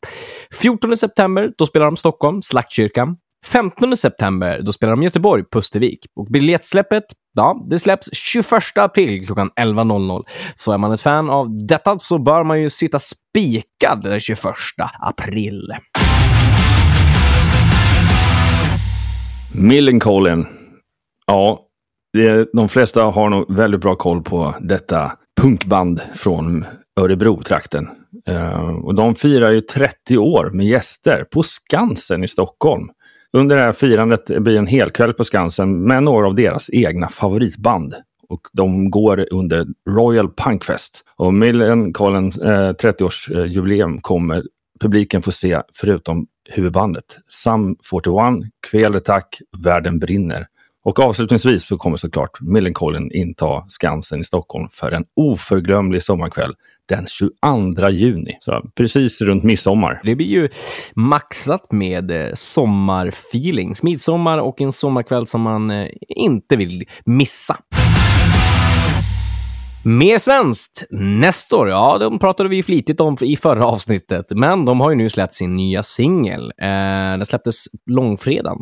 14 0.61 0.97
september, 0.97 1.53
då 1.59 1.67
spelar 1.67 1.87
de 1.87 1.97
Stockholm, 1.97 2.43
Slaktkyrkan. 2.43 3.17
15 3.47 3.97
september, 3.97 4.61
då 4.63 4.73
spelar 4.73 4.91
de 4.91 5.03
Göteborg, 5.03 5.45
Pustervik. 5.53 5.99
Och 6.17 6.27
biljettsläppet, 6.27 7.05
ja, 7.35 7.67
det 7.71 7.79
släpps 7.79 8.09
21 8.13 8.47
april 8.75 9.27
klockan 9.27 9.51
11.00. 9.61 10.25
Så 10.57 10.73
är 10.73 10.79
man 10.79 10.93
ett 10.93 11.01
fan 11.01 11.31
av 11.31 11.67
detta 11.67 11.99
så 11.99 12.19
bör 12.19 12.45
man 12.45 12.63
ju 12.63 12.71
sitta 12.71 12.99
spikad 12.99 14.03
den 14.03 14.21
21 14.21 14.39
april. 15.01 15.73
Millencolin. 19.55 20.47
Ja, 21.27 21.66
det, 22.17 22.49
de 22.53 22.69
flesta 22.69 23.03
har 23.03 23.29
nog 23.31 23.55
väldigt 23.55 23.81
bra 23.81 23.95
koll 23.95 24.23
på 24.23 24.55
detta 24.61 25.13
punkband 25.41 26.01
från 26.15 26.65
Örebro-trakten. 27.01 27.89
Uh, 28.29 28.85
och 28.85 28.95
de 28.95 29.15
firar 29.15 29.51
ju 29.51 29.61
30 29.61 30.19
år 30.19 30.51
med 30.53 30.67
gäster 30.67 31.25
på 31.25 31.43
Skansen 31.43 32.25
i 32.25 32.29
Stockholm. 32.29 32.89
Under 33.33 33.57
det 33.57 33.63
här 33.63 33.73
firandet 33.73 34.27
blir 34.27 34.59
en 34.59 34.67
helkväll 34.67 35.13
på 35.13 35.25
Skansen 35.25 35.87
med 35.87 36.03
några 36.03 36.27
av 36.27 36.35
deras 36.35 36.71
egna 36.71 37.09
favoritband. 37.09 37.95
Och 38.29 38.41
de 38.53 38.91
går 38.91 39.27
under 39.31 39.67
Royal 39.91 40.31
Punkfest. 40.37 41.05
Och 41.17 41.35
Millencolin 41.35 42.27
eh, 42.27 42.73
30-årsjubileum 42.73 44.01
kommer 44.01 44.43
publiken 44.81 45.23
få 45.23 45.33
se 45.33 45.61
förutom 45.75 46.27
huvudbandet 46.51 47.05
Sam41, 47.47 48.43
Kväll 48.71 48.95
Attack, 48.95 49.41
Världen 49.65 49.99
brinner 49.99 50.47
och 50.87 51.01
avslutningsvis 51.01 51.67
så 51.67 51.77
kommer 51.77 51.97
såklart 51.97 52.41
Millencolin 52.41 53.11
inta 53.13 53.65
Skansen 53.69 54.21
i 54.21 54.25
Stockholm 54.25 54.69
för 54.73 54.93
en 54.93 55.05
oförglömlig 55.17 56.03
sommarkväll 56.03 56.55
den 56.89 57.07
22 57.07 57.89
juni. 57.91 58.37
Så 58.41 58.63
precis 58.77 59.21
runt 59.21 59.45
midsommar. 59.45 60.01
Det 60.05 60.15
blir 60.15 60.27
ju 60.27 60.49
maxat 60.95 61.73
med 61.73 62.11
eh, 62.11 62.35
sommarfeelings. 62.35 63.83
Midsommar 63.83 64.39
och 64.39 64.61
en 64.61 64.73
sommarkväll 64.73 65.27
som 65.27 65.41
man 65.41 65.71
eh, 65.71 65.89
inte 66.09 66.57
vill 66.57 66.85
missa. 67.05 67.57
Mer 69.87 70.19
svenskt. 70.19 70.85
Nestor, 70.91 71.69
ja, 71.69 71.99
de 71.99 72.19
pratade 72.19 72.49
vi 72.49 72.63
flitigt 72.63 73.01
om 73.01 73.17
i 73.21 73.37
förra 73.37 73.67
avsnittet, 73.67 74.27
men 74.31 74.65
de 74.65 74.81
har 74.81 74.91
ju 74.91 74.97
nu 74.97 75.11
släppt 75.11 75.35
sin 75.35 75.57
nya 75.57 75.83
singel. 75.83 76.53
Eh, 76.59 76.69
den 77.17 77.27
släpptes 77.27 77.65
långfredagen. 77.91 78.59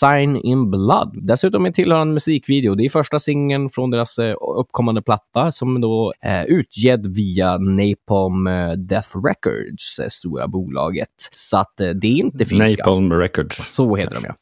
Sign 0.00 0.36
in 0.36 0.70
Blood. 0.70 1.26
Dessutom 1.26 1.66
är 1.66 1.70
tillhörande 1.70 2.14
musikvideo. 2.14 2.74
Det 2.74 2.84
är 2.84 2.88
första 2.88 3.18
singeln 3.18 3.70
från 3.70 3.90
deras 3.90 4.18
eh, 4.18 4.34
uppkommande 4.58 5.02
platta 5.02 5.52
som 5.52 5.80
då 5.80 6.12
eh, 6.24 6.44
utgedd 6.44 7.06
via 7.16 7.58
Napalm 7.58 8.46
eh, 8.46 8.72
Death 8.72 9.08
Records, 9.24 9.96
det 9.98 10.10
stora 10.10 10.48
bolaget. 10.48 11.08
Så 11.32 11.56
att 11.56 11.80
eh, 11.80 11.88
det 11.88 12.06
är 12.06 12.16
inte 12.16 12.44
finska. 12.44 12.82
Napalm 12.84 13.12
Records. 13.12 13.74
Så 13.74 13.96
heter 13.96 14.14
de 14.14 14.24
ja. 14.24 14.34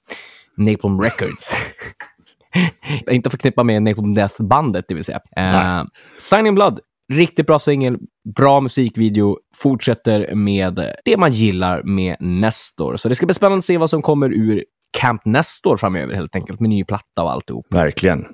Napalm 0.57 1.01
Records. 1.01 1.53
inte 3.11 3.31
förknippa 3.31 3.65
med 3.65 3.83
Napalm 3.83 4.15
Death-bandet, 4.15 4.85
det 4.89 4.95
vill 4.95 5.05
säga. 5.05 5.21
Uh, 5.39 5.87
Sign 6.19 6.47
in 6.47 6.55
Blood, 6.55 6.81
riktigt 7.13 7.47
bra 7.47 7.59
singel, 7.59 7.99
bra 8.37 8.61
musikvideo, 8.61 9.39
fortsätter 9.57 10.35
med 10.35 10.95
det 11.05 11.17
man 11.17 11.33
gillar 11.33 11.83
med 11.83 12.17
Nestor. 12.21 12.97
Så 12.97 13.09
det 13.09 13.15
ska 13.15 13.27
bli 13.27 13.35
spännande 13.35 13.59
att 13.59 13.65
se 13.65 13.79
vad 13.79 13.91
som 13.91 14.03
kommer 14.03 14.33
ur 14.33 14.65
Camp 15.01 15.25
Nestor 15.25 15.77
framöver 15.77 16.15
helt 16.15 16.37
enkelt, 16.37 16.61
med 16.61 16.71
ny 16.71 16.85
platta 16.85 17.23
och 17.23 17.31
alltihop. 17.31 17.67
Verkligen. 17.71 18.27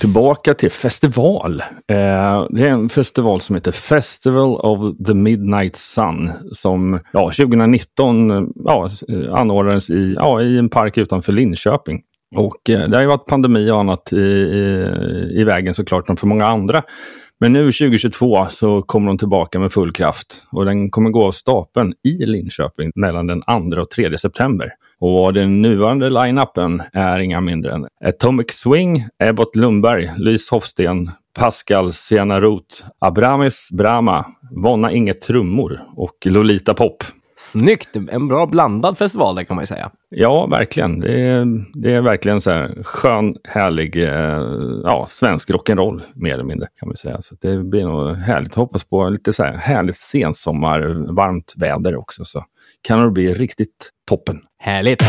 Tillbaka 0.00 0.54
till 0.54 0.70
festival. 0.70 1.60
Eh, 1.60 2.46
det 2.50 2.66
är 2.66 2.68
en 2.68 2.88
festival 2.88 3.40
som 3.40 3.54
heter 3.54 3.72
Festival 3.72 4.56
of 4.56 4.96
the 5.06 5.14
Midnight 5.14 5.76
Sun 5.76 6.32
som 6.52 7.00
ja, 7.12 7.30
2019 7.30 8.52
ja, 8.64 8.88
eh, 9.08 9.34
anordnades 9.34 9.90
i, 9.90 10.14
ja, 10.16 10.42
i 10.42 10.58
en 10.58 10.68
park 10.68 10.98
utanför 10.98 11.32
Linköping. 11.32 12.02
Och 12.36 12.70
eh, 12.70 12.88
det 12.88 12.96
har 12.96 13.02
ju 13.02 13.08
varit 13.08 13.26
pandemi 13.26 13.70
och 13.70 13.80
annat 13.80 14.12
i, 14.12 14.16
i, 14.16 15.40
i 15.40 15.44
vägen 15.44 15.74
såklart 15.74 16.06
som 16.06 16.16
för 16.16 16.26
många 16.26 16.46
andra. 16.46 16.82
Men 17.40 17.52
nu 17.52 17.64
2022 17.72 18.46
så 18.50 18.82
kommer 18.82 19.06
de 19.06 19.18
tillbaka 19.18 19.58
med 19.58 19.72
full 19.72 19.92
kraft 19.92 20.42
och 20.52 20.64
den 20.64 20.90
kommer 20.90 21.10
gå 21.10 21.26
av 21.26 21.32
stapeln 21.32 21.92
i 22.04 22.26
Linköping 22.26 22.92
mellan 22.94 23.26
den 23.26 23.42
2 23.72 23.80
och 23.80 23.90
3 23.90 24.18
september. 24.18 24.70
Och 25.00 25.32
den 25.32 25.62
nuvarande 25.62 26.10
line-upen 26.10 26.82
är 26.92 27.18
inga 27.18 27.40
mindre 27.40 27.72
än 27.72 27.86
Atomic 28.04 28.50
Swing, 28.50 29.06
Ebbot 29.18 29.56
Lundberg, 29.56 30.10
Louise 30.16 30.54
Hofsten, 30.54 31.10
Pascal 31.34 31.92
Sienarot, 31.92 32.84
Abramis 32.98 33.68
Brama, 33.72 34.26
Vonna 34.50 34.92
Inget 34.92 35.20
Trummor 35.20 35.80
och 35.96 36.26
Lolita 36.26 36.74
Pop. 36.74 37.04
Snyggt! 37.38 37.96
En 38.10 38.28
bra 38.28 38.46
blandad 38.46 38.98
festival 38.98 39.34
där 39.34 39.44
kan 39.44 39.56
man 39.56 39.62
ju 39.62 39.66
säga. 39.66 39.90
Ja, 40.08 40.46
verkligen. 40.46 41.00
Det 41.00 41.20
är, 41.20 41.46
det 41.74 41.94
är 41.94 42.00
verkligen 42.00 42.40
så 42.40 42.50
här 42.50 42.82
skön, 42.84 43.36
härlig, 43.44 43.96
eh, 43.96 44.42
ja, 44.84 45.06
svensk 45.08 45.50
rock'n'roll 45.50 46.02
mer 46.14 46.34
eller 46.34 46.44
mindre 46.44 46.68
kan 46.80 46.88
man 46.88 46.96
säga. 46.96 47.20
Så 47.20 47.34
det 47.40 47.64
blir 47.64 47.84
nog 47.84 48.16
härligt. 48.16 48.54
Hoppas 48.54 48.84
på 48.84 49.08
lite 49.08 49.32
så 49.32 49.42
här 49.42 49.56
härligt 49.56 49.96
sensommar, 49.96 50.80
varmt 51.14 51.54
väder 51.56 51.96
också. 51.96 52.24
Så 52.24 52.44
kan 52.82 53.04
det 53.04 53.10
bli 53.10 53.34
riktigt 53.34 53.90
toppen. 54.08 54.40
Härligt! 54.58 55.02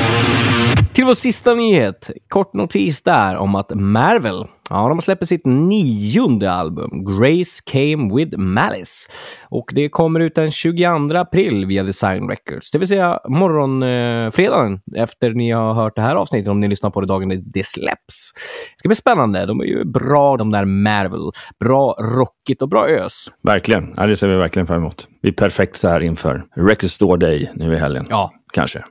Till 0.94 1.06
vår 1.06 1.14
sista 1.14 1.54
nyhet. 1.54 2.10
Kort 2.28 2.54
notis 2.54 3.02
där 3.02 3.38
om 3.38 3.56
att 3.56 3.72
Marvel, 3.76 4.46
ja, 4.70 4.90
de 4.90 5.02
släpper 5.02 5.26
sitt 5.26 5.46
nionde 5.46 6.52
album, 6.52 7.06
Grace 7.06 7.62
Came 7.66 8.16
With 8.16 8.38
Malice. 8.38 9.10
Och 9.50 9.72
det 9.76 9.90
kommer 9.90 10.20
ut 10.20 10.36
den 10.36 10.52
22 10.52 11.18
april 11.18 11.66
via 11.66 11.84
Design 11.84 12.30
Records, 12.30 12.72
det 12.72 12.78
vill 12.78 12.88
säga 12.88 13.20
morgon, 13.30 13.84
eh, 13.84 15.04
efter 15.04 15.34
ni 15.34 15.52
har 15.52 15.74
hört 15.74 15.96
det 15.96 16.02
här 16.02 16.16
avsnittet, 16.16 16.48
om 16.48 16.60
ni 16.60 16.68
lyssnar 16.68 16.90
på 16.90 17.02
det 17.02 17.08
dagen 17.08 17.30
det 17.54 17.66
släpps. 17.66 18.32
Det 18.76 18.80
ska 18.80 18.90
bli 18.90 18.96
spännande. 18.96 19.46
De 19.46 19.60
är 19.60 19.66
ju 19.66 19.86
bra 19.86 20.38
de 20.38 20.52
där 20.52 20.66
Marvel. 20.66 21.32
Bra 21.60 21.96
rockigt 22.00 22.62
och 22.62 22.70
bra 22.70 22.88
ös. 22.88 23.28
Verkligen. 23.44 23.94
Ja, 23.98 24.08
det 24.08 24.18
ser 24.18 24.28
vi 24.28 24.36
verkligen 24.36 24.68
fram 24.68 24.78
emot. 24.78 25.08
Vi 25.22 25.30
är 25.30 25.34
perfekt 25.34 25.78
så 25.78 25.88
här 25.88 26.00
inför 26.00 26.46
Record 26.56 26.90
Store 26.90 27.18
Day 27.18 27.52
nu 27.56 27.74
i 27.74 27.78
helgen. 27.78 28.06
Ja. 28.10 28.32
Kanske. 28.54 28.84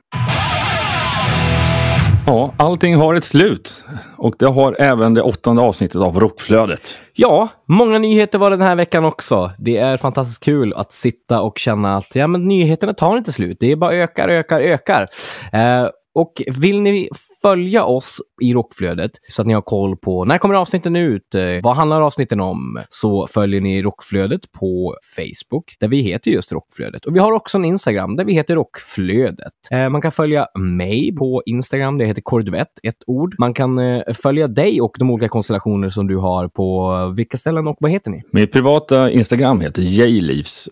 Ja, 2.25 2.53
allting 2.57 2.95
har 2.95 3.15
ett 3.15 3.23
slut. 3.23 3.83
Och 4.17 4.35
det 4.39 4.45
har 4.45 4.75
även 4.79 5.13
det 5.13 5.21
åttonde 5.21 5.61
avsnittet 5.61 6.01
av 6.01 6.19
Rockflödet. 6.19 6.95
Ja, 7.13 7.47
många 7.67 7.99
nyheter 7.99 8.39
var 8.39 8.49
det 8.49 8.57
den 8.57 8.67
här 8.67 8.75
veckan 8.75 9.05
också. 9.05 9.51
Det 9.57 9.77
är 9.77 9.97
fantastiskt 9.97 10.43
kul 10.43 10.73
att 10.73 10.91
sitta 10.91 11.41
och 11.41 11.57
känna 11.57 11.97
att 11.97 12.15
ja, 12.15 12.27
men 12.27 12.47
nyheterna 12.47 12.93
tar 12.93 13.17
inte 13.17 13.31
slut. 13.31 13.57
Det 13.59 13.71
är 13.71 13.75
bara 13.75 13.93
ökar, 13.93 14.27
ökar, 14.29 14.59
ökar. 14.59 15.07
Eh, 15.53 15.87
och 16.15 16.41
vill 16.47 16.81
ni 16.81 17.09
följa 17.41 17.83
oss 17.83 18.21
i 18.41 18.53
Rockflödet 18.53 19.11
så 19.29 19.41
att 19.41 19.47
ni 19.47 19.53
har 19.53 19.61
koll 19.61 19.97
på 19.97 20.25
när 20.25 20.37
kommer 20.37 20.55
avsnitten 20.55 20.95
ut? 20.95 21.35
Eh, 21.35 21.41
vad 21.63 21.75
handlar 21.75 22.01
avsnitten 22.01 22.41
om? 22.41 22.79
Så 22.89 23.27
följer 23.27 23.61
ni 23.61 23.81
Rockflödet 23.81 24.51
på 24.51 24.95
Facebook 25.15 25.75
där 25.79 25.87
vi 25.87 26.01
heter 26.01 26.31
just 26.31 26.51
Rockflödet. 26.51 27.05
Och 27.05 27.15
vi 27.15 27.19
har 27.19 27.31
också 27.31 27.57
en 27.57 27.65
Instagram 27.65 28.15
där 28.15 28.25
vi 28.25 28.33
heter 28.33 28.55
Rockflödet. 28.55 29.53
Eh, 29.71 29.89
man 29.89 30.01
kan 30.01 30.11
följa 30.11 30.47
mig 30.59 31.15
på 31.15 31.43
Instagram. 31.45 31.97
Det 31.97 32.05
heter 32.05 32.21
Cordvett, 32.21 32.67
ett 32.83 33.03
ord. 33.07 33.35
Man 33.39 33.53
kan 33.53 33.79
eh, 33.79 34.01
följa 34.13 34.47
dig 34.47 34.81
och 34.81 34.95
de 34.99 35.11
olika 35.11 35.29
konstellationer 35.29 35.89
som 35.89 36.07
du 36.07 36.17
har 36.17 36.47
på 36.47 36.91
vilka 37.17 37.37
ställen 37.37 37.67
och 37.67 37.77
vad 37.79 37.91
heter 37.91 38.11
ni? 38.11 38.23
Mitt 38.31 38.51
privata 38.51 39.11
Instagram 39.11 39.61
heter 39.61 39.81
Jleaves 39.81 40.69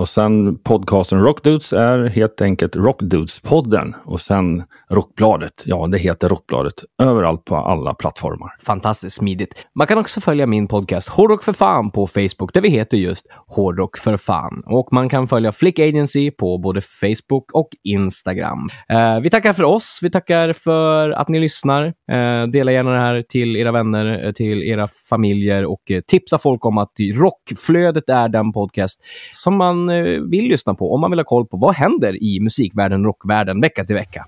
och 0.00 0.08
sen 0.08 0.58
podcasten 0.58 1.20
Rockdudes 1.20 1.72
är 1.72 2.08
helt 2.08 2.40
enkelt 2.40 2.76
Rockdudes-podden 2.76 3.94
och 4.04 4.20
sen 4.20 4.62
Rockbladet. 4.90 5.62
Ja, 5.64 5.86
det 5.86 5.98
heter 5.98 6.28
Rockbladet 6.28 6.74
överallt 7.12 7.44
på 7.44 7.56
alla 7.56 7.94
plattformar. 7.94 8.50
Fantastiskt 8.62 9.16
smidigt. 9.16 9.54
Man 9.74 9.86
kan 9.86 9.98
också 9.98 10.20
följa 10.20 10.46
min 10.46 10.68
podcast 10.68 11.08
Hårdrock 11.08 11.42
för 11.42 11.52
fan 11.52 11.90
på 11.90 12.06
Facebook 12.06 12.54
där 12.54 12.60
vi 12.60 12.68
heter 12.68 12.96
just 12.96 13.26
Hårdrock 13.46 13.98
för 13.98 14.16
fan. 14.16 14.62
Och 14.66 14.88
man 14.92 15.08
kan 15.08 15.28
följa 15.28 15.52
Flick 15.52 15.78
Agency 15.78 16.30
på 16.30 16.58
både 16.58 16.80
Facebook 16.80 17.52
och 17.52 17.68
Instagram. 17.84 18.68
Eh, 18.88 19.20
vi 19.20 19.30
tackar 19.30 19.52
för 19.52 19.64
oss. 19.64 19.98
Vi 20.02 20.10
tackar 20.10 20.52
för 20.52 21.10
att 21.10 21.28
ni 21.28 21.40
lyssnar. 21.40 21.84
Eh, 22.12 22.46
dela 22.52 22.72
gärna 22.72 22.90
det 22.90 23.00
här 23.00 23.22
till 23.28 23.56
era 23.56 23.72
vänner, 23.72 24.26
eh, 24.26 24.32
till 24.32 24.62
era 24.62 24.88
familjer 25.10 25.64
och 25.64 25.90
eh, 25.90 26.00
tipsa 26.00 26.38
folk 26.38 26.66
om 26.66 26.78
att 26.78 26.92
Rockflödet 27.14 28.08
är 28.08 28.28
den 28.28 28.52
podcast 28.52 29.00
som 29.32 29.56
man 29.56 29.88
eh, 29.88 30.02
vill 30.30 30.44
lyssna 30.44 30.74
på 30.74 30.94
om 30.94 31.00
man 31.00 31.10
vill 31.10 31.18
ha 31.18 31.24
koll 31.24 31.46
på 31.46 31.56
vad 31.56 31.74
händer 31.74 32.22
i 32.22 32.40
musikvärlden, 32.40 33.04
rockvärlden, 33.04 33.60
vecka 33.60 33.84
till 33.84 33.94
vecka. 33.94 34.26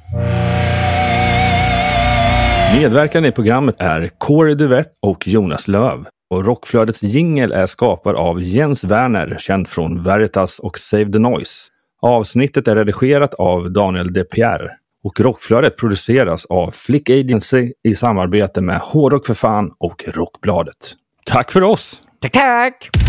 Medverkande 2.74 3.28
i 3.28 3.32
programmet 3.32 3.74
är 3.78 4.10
Corey 4.18 4.54
Duvett 4.54 4.92
och 5.02 5.28
Jonas 5.28 5.68
Löv. 5.68 6.06
Och 6.30 6.44
Rockflödets 6.44 7.02
jingel 7.02 7.52
är 7.52 7.66
skapad 7.66 8.16
av 8.16 8.42
Jens 8.42 8.84
Werner, 8.84 9.36
känd 9.40 9.68
från 9.68 10.02
Veritas 10.02 10.58
och 10.58 10.78
Save 10.78 11.12
the 11.12 11.18
Noise. 11.18 11.68
Avsnittet 12.02 12.68
är 12.68 12.76
redigerat 12.76 13.34
av 13.34 13.72
Daniel 13.72 14.12
De 14.12 14.24
Pierre 14.24 14.70
och 15.04 15.20
Rockflödet 15.20 15.76
produceras 15.76 16.46
av 16.46 16.70
Flick 16.70 17.10
Agency 17.10 17.72
i 17.82 17.94
samarbete 17.94 18.60
med 18.60 18.78
Hårdrock 18.78 19.26
för 19.26 19.34
fan 19.34 19.72
och 19.78 20.04
Rockbladet. 20.06 20.76
Tack 21.24 21.52
för 21.52 21.62
oss! 21.62 22.00
Tack, 22.20 22.32
tack! 22.32 23.03